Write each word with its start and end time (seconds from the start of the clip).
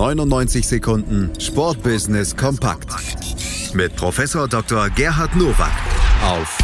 99 0.00 0.66
Sekunden 0.66 1.30
Sportbusiness 1.38 2.34
kompakt 2.34 2.88
mit 3.74 3.94
Professor 3.96 4.48
Dr. 4.48 4.88
Gerhard 4.88 5.36
Nowak 5.36 5.74
auf 6.24 6.58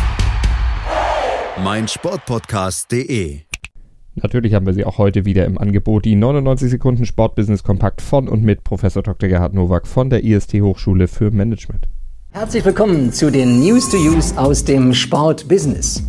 meinsportpodcast.de. 1.62 3.40
Natürlich 4.14 4.54
haben 4.54 4.64
wir 4.64 4.72
sie 4.72 4.86
auch 4.86 4.96
heute 4.96 5.26
wieder 5.26 5.44
im 5.44 5.58
Angebot, 5.58 6.06
die 6.06 6.16
99 6.16 6.70
Sekunden 6.70 7.04
Sportbusiness 7.04 7.62
kompakt 7.62 8.00
von 8.00 8.26
und 8.26 8.42
mit 8.42 8.64
Professor 8.64 9.02
Dr. 9.02 9.28
Gerhard 9.28 9.52
Nowak 9.52 9.86
von 9.86 10.08
der 10.08 10.24
IST 10.24 10.54
Hochschule 10.54 11.06
für 11.06 11.30
Management. 11.30 11.90
Herzlich 12.30 12.64
willkommen 12.64 13.12
zu 13.12 13.30
den 13.30 13.60
News 13.60 13.90
to 13.90 13.98
Use 13.98 14.32
aus 14.38 14.64
dem 14.64 14.94
Sportbusiness. 14.94 16.02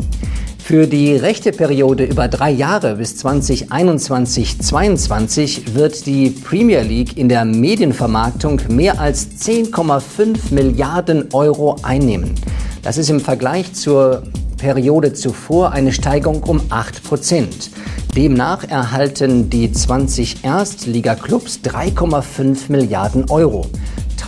Für 0.68 0.86
die 0.86 1.16
rechte 1.16 1.50
Periode 1.50 2.04
über 2.04 2.28
drei 2.28 2.50
Jahre 2.50 2.96
bis 2.96 3.14
2021-22 3.24 5.72
wird 5.72 6.04
die 6.04 6.28
Premier 6.28 6.82
League 6.82 7.16
in 7.16 7.30
der 7.30 7.46
Medienvermarktung 7.46 8.60
mehr 8.68 9.00
als 9.00 9.30
10,5 9.30 10.52
Milliarden 10.52 11.28
Euro 11.32 11.76
einnehmen. 11.82 12.34
Das 12.82 12.98
ist 12.98 13.08
im 13.08 13.20
Vergleich 13.20 13.72
zur 13.72 14.24
Periode 14.58 15.14
zuvor 15.14 15.72
eine 15.72 15.90
Steigerung 15.90 16.42
um 16.42 16.60
8 16.68 17.02
Prozent. 17.02 17.70
Demnach 18.14 18.68
erhalten 18.68 19.48
die 19.48 19.72
20 19.72 20.44
Erstligaklubs 20.44 21.60
3,5 21.64 22.70
Milliarden 22.70 23.30
Euro. 23.30 23.64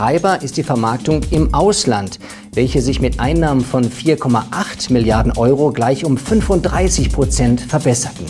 Treiber 0.01 0.41
ist 0.41 0.57
die 0.57 0.63
Vermarktung 0.63 1.21
im 1.31 1.53
Ausland, 1.53 2.21
welche 2.55 2.81
sich 2.81 3.03
mit 3.03 3.21
Einnahmen 3.21 3.61
von 3.61 3.85
4,8 3.85 4.91
Milliarden 4.95 5.37
Euro 5.37 5.73
gleich 5.73 6.07
um 6.07 6.17
35 6.17 7.13
Prozent 7.13 7.61
verbesserten. 7.61 8.25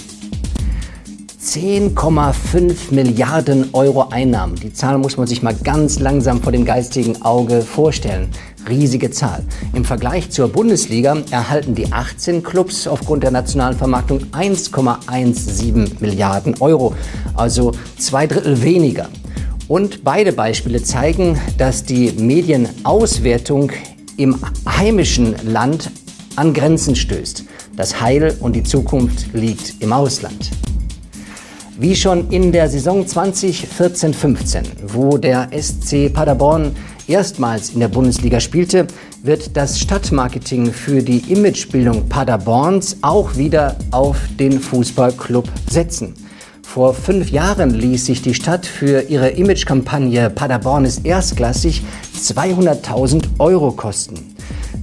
10,5 1.40 2.92
Milliarden 2.92 3.68
Euro 3.72 4.08
Einnahmen. 4.08 4.56
Die 4.56 4.72
Zahl 4.72 4.98
muss 4.98 5.16
man 5.16 5.28
sich 5.28 5.44
mal 5.44 5.54
ganz 5.54 6.00
langsam 6.00 6.42
vor 6.42 6.50
dem 6.50 6.64
geistigen 6.64 7.22
Auge 7.22 7.62
vorstellen. 7.62 8.30
Riesige 8.68 9.12
Zahl. 9.12 9.44
Im 9.72 9.84
Vergleich 9.84 10.28
zur 10.30 10.48
Bundesliga 10.48 11.18
erhalten 11.30 11.76
die 11.76 11.92
18 11.92 12.42
Clubs 12.42 12.88
aufgrund 12.88 13.22
der 13.22 13.30
nationalen 13.30 13.78
Vermarktung 13.78 14.18
1,17 14.32 16.00
Milliarden 16.00 16.56
Euro, 16.58 16.96
also 17.36 17.70
zwei 17.96 18.26
Drittel 18.26 18.60
weniger. 18.60 19.08
Und 19.70 20.02
beide 20.02 20.32
Beispiele 20.32 20.82
zeigen, 20.82 21.38
dass 21.56 21.84
die 21.84 22.10
Medienauswertung 22.10 23.70
im 24.16 24.36
heimischen 24.66 25.36
Land 25.46 25.92
an 26.34 26.52
Grenzen 26.52 26.96
stößt. 26.96 27.44
Das 27.76 28.00
Heil 28.00 28.36
und 28.40 28.56
die 28.56 28.64
Zukunft 28.64 29.32
liegt 29.32 29.80
im 29.80 29.92
Ausland. 29.92 30.50
Wie 31.78 31.94
schon 31.94 32.30
in 32.30 32.50
der 32.50 32.68
Saison 32.68 33.04
2014-15, 33.04 34.64
wo 34.88 35.16
der 35.16 35.50
SC 35.56 36.12
Paderborn 36.12 36.74
erstmals 37.06 37.70
in 37.70 37.78
der 37.78 37.88
Bundesliga 37.88 38.40
spielte, 38.40 38.88
wird 39.22 39.56
das 39.56 39.78
Stadtmarketing 39.78 40.72
für 40.72 41.00
die 41.00 41.32
Imagebildung 41.32 42.08
Paderborns 42.08 42.96
auch 43.02 43.36
wieder 43.36 43.76
auf 43.92 44.16
den 44.36 44.58
Fußballclub 44.58 45.48
setzen. 45.70 46.16
Vor 46.72 46.94
fünf 46.94 47.30
Jahren 47.30 47.70
ließ 47.70 48.06
sich 48.06 48.22
die 48.22 48.32
Stadt 48.32 48.64
für 48.64 49.02
ihre 49.08 49.30
Imagekampagne 49.30 50.30
Paderborn 50.30 50.84
ist 50.84 51.04
erstklassig 51.04 51.82
200.000 52.16 53.24
Euro 53.40 53.72
kosten. 53.72 54.36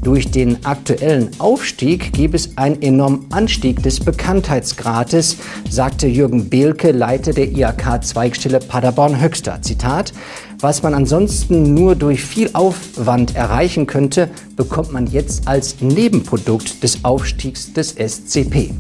Durch 0.04 0.30
den 0.30 0.66
aktuellen 0.66 1.30
Aufstieg 1.40 2.12
gäbe 2.12 2.36
es 2.36 2.58
einen 2.58 2.82
enormen 2.82 3.28
Anstieg 3.32 3.82
des 3.84 4.02
Bekanntheitsgrades, 4.02 5.38
sagte 5.70 6.08
Jürgen 6.08 6.50
Behlke, 6.50 6.92
Leiter 6.92 7.32
der 7.32 7.54
IAK-Zweigstelle 7.54 8.60
Paderborn-Höxter. 8.60 9.62
Zitat, 9.62 10.12
was 10.60 10.84
man 10.84 10.94
ansonsten 10.94 11.74
nur 11.74 11.96
durch 11.96 12.22
viel 12.22 12.50
Aufwand 12.52 13.34
erreichen 13.38 13.88
könnte, 13.88 14.30
bekommt 14.58 14.92
man 14.92 15.08
jetzt 15.08 15.48
als 15.48 15.78
Nebenprodukt 15.80 16.84
des 16.84 17.06
Aufstiegs 17.06 17.72
des 17.72 17.92
SCP. 17.92 18.74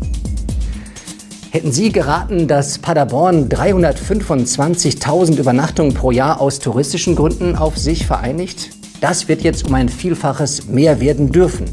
Hätten 1.49 1.71
Sie 1.71 1.93
geraten, 1.93 2.47
dass 2.47 2.77
Paderborn 2.77 3.47
325.000 3.47 5.37
Übernachtungen 5.37 5.93
pro 5.93 6.11
Jahr 6.11 6.41
aus 6.41 6.59
touristischen 6.59 7.15
Gründen 7.15 7.55
auf 7.55 7.77
sich 7.77 8.05
vereinigt? 8.05 8.71
Das 8.99 9.29
wird 9.29 9.43
jetzt 9.43 9.65
um 9.65 9.73
ein 9.73 9.87
Vielfaches 9.87 10.67
mehr 10.67 10.99
werden 10.99 11.31
dürfen 11.31 11.65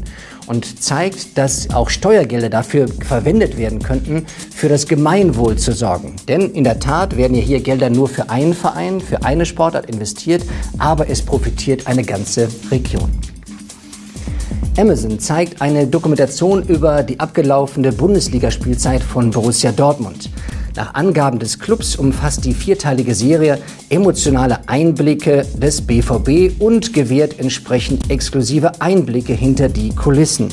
und 0.47 0.81
zeigt, 0.81 1.37
dass 1.37 1.71
auch 1.71 1.89
Steuergelder 1.89 2.49
dafür 2.49 2.87
verwendet 2.87 3.57
werden 3.57 3.79
könnten, 3.79 4.25
für 4.53 4.69
das 4.69 4.87
Gemeinwohl 4.87 5.57
zu 5.57 5.73
sorgen. 5.73 6.15
Denn 6.29 6.51
in 6.51 6.63
der 6.63 6.79
Tat 6.79 7.17
werden 7.17 7.35
ja 7.35 7.43
hier 7.43 7.59
Gelder 7.59 7.89
nur 7.89 8.07
für 8.07 8.29
einen 8.29 8.53
Verein, 8.53 9.01
für 9.01 9.23
eine 9.23 9.45
Sportart 9.45 9.87
investiert, 9.87 10.43
aber 10.77 11.09
es 11.09 11.21
profitiert 11.21 11.87
eine 11.87 12.03
ganze 12.03 12.47
Region. 12.71 13.11
Amazon 14.77 15.19
zeigt 15.19 15.61
eine 15.61 15.87
Dokumentation 15.87 16.61
über 16.63 17.01
die 17.01 17.17
abgelaufene 17.17 17.93
Bundesligaspielzeit 17.93 19.01
von 19.01 19.31
Borussia 19.31 19.71
Dortmund. 19.71 20.29
Nach 20.75 20.93
Angaben 20.95 21.39
des 21.39 21.59
Clubs 21.59 21.95
umfasst 21.95 22.43
die 22.43 22.53
vierteilige 22.53 23.15
Serie 23.15 23.57
emotionale 23.89 24.67
Einblicke 24.67 25.45
des 25.55 25.81
BVB 25.81 26.59
und 26.59 26.91
gewährt 26.91 27.39
entsprechend 27.39 28.09
exklusive 28.11 28.81
Einblicke 28.81 29.31
hinter 29.31 29.69
die 29.69 29.95
Kulissen. 29.95 30.49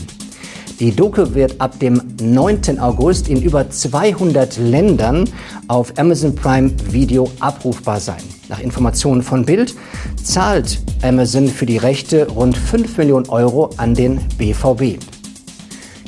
Die 0.82 0.90
Doku 0.90 1.32
wird 1.34 1.60
ab 1.60 1.78
dem 1.78 2.02
9. 2.20 2.80
August 2.80 3.28
in 3.28 3.40
über 3.40 3.70
200 3.70 4.56
Ländern 4.56 5.30
auf 5.68 5.96
Amazon 5.96 6.34
Prime 6.34 6.72
Video 6.90 7.30
abrufbar 7.38 8.00
sein. 8.00 8.20
Nach 8.48 8.58
Informationen 8.58 9.22
von 9.22 9.44
Bild 9.44 9.76
zahlt 10.20 10.80
Amazon 11.02 11.46
für 11.46 11.66
die 11.66 11.76
Rechte 11.76 12.28
rund 12.28 12.56
5 12.56 12.98
Millionen 12.98 13.28
Euro 13.28 13.70
an 13.76 13.94
den 13.94 14.18
BVB. 14.38 14.98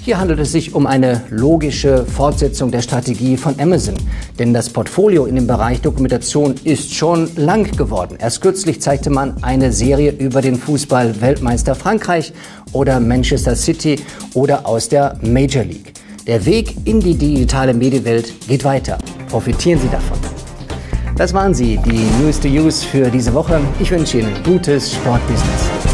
Hier 0.04 0.18
handelt 0.18 0.38
es 0.38 0.52
sich 0.52 0.74
um 0.74 0.86
eine 0.86 1.22
logische 1.30 2.04
Fortsetzung 2.04 2.70
der 2.70 2.82
Strategie 2.82 3.38
von 3.38 3.58
Amazon, 3.58 3.94
denn 4.38 4.52
das 4.52 4.68
Portfolio 4.68 5.24
in 5.24 5.34
dem 5.34 5.46
Bereich 5.46 5.80
Dokumentation 5.80 6.56
ist 6.62 6.92
schon 6.92 7.34
lang 7.36 7.74
geworden. 7.74 8.18
Erst 8.20 8.42
kürzlich 8.42 8.82
zeigte 8.82 9.08
man 9.08 9.42
eine 9.42 9.72
Serie 9.72 10.10
über 10.10 10.42
den 10.42 10.56
Fußball-Weltmeister 10.56 11.74
Frankreich 11.74 12.34
oder 12.72 13.00
Manchester 13.00 13.56
City 13.56 13.98
oder 14.34 14.66
aus 14.66 14.90
der 14.90 15.18
Major 15.22 15.64
League. 15.64 15.94
Der 16.26 16.44
Weg 16.44 16.76
in 16.84 17.00
die 17.00 17.14
digitale 17.14 17.72
Medienwelt 17.72 18.46
geht 18.46 18.62
weiter. 18.62 18.98
Profitieren 19.30 19.80
Sie 19.80 19.88
davon. 19.88 20.18
Das 21.16 21.32
waren 21.32 21.54
sie, 21.54 21.78
die 21.78 22.22
News 22.22 22.38
to 22.40 22.48
Use 22.48 22.84
für 22.84 23.08
diese 23.08 23.32
Woche. 23.32 23.58
Ich 23.80 23.90
wünsche 23.90 24.18
Ihnen 24.18 24.34
gutes 24.44 24.92
Sportbusiness. 24.92 25.93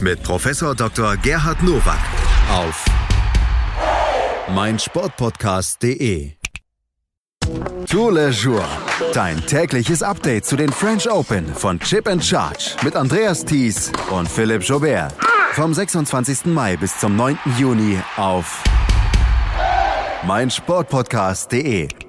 mit 0.00 0.22
Professor 0.22 0.74
Dr. 0.74 1.16
Gerhard 1.16 1.62
Nowak 1.62 1.98
auf 2.52 2.84
meinsportpodcast.de. 4.54 6.32
Tour 7.86 8.12
le 8.12 8.30
Jour, 8.30 8.64
dein 9.14 9.44
tägliches 9.46 10.02
Update 10.02 10.44
zu 10.44 10.56
den 10.56 10.70
French 10.70 11.10
Open 11.10 11.46
von 11.54 11.78
Chip 11.80 12.06
and 12.08 12.24
Charge 12.24 12.76
mit 12.82 12.96
Andreas 12.96 13.44
Thies 13.44 13.90
und 14.10 14.28
Philipp 14.28 14.62
Jobert. 14.62 15.14
Vom 15.52 15.72
26. 15.72 16.46
Mai 16.46 16.76
bis 16.76 16.98
zum 16.98 17.16
9. 17.16 17.38
Juni 17.58 17.98
auf 18.16 18.62
meinsportpodcast.de. 20.26 22.07